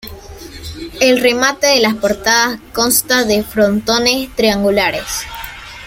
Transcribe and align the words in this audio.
El 0.99 1.21
remate 1.21 1.67
de 1.67 1.79
las 1.79 1.93
portadas 1.93 2.59
consta 2.73 3.23
de 3.23 3.43
frontones 3.43 4.35
triangulares. 4.35 5.05